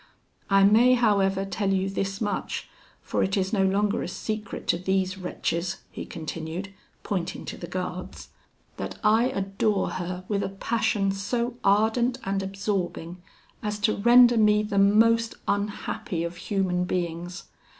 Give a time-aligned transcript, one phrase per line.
[0.49, 2.67] "I may, however, tell you this much,
[3.03, 7.67] for it is no longer a secret to these wretches," he continued, pointing to the
[7.67, 8.29] guards,
[8.77, 13.21] "that I adore her with a passion so ardent and absorbing
[13.61, 17.43] as to render me the most unhappy of human beings.